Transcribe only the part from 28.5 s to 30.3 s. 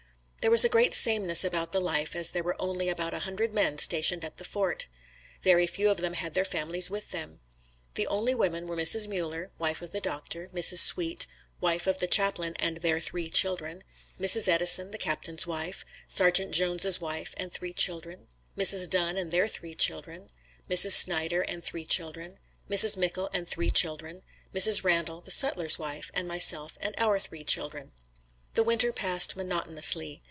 The winter passed monotonously.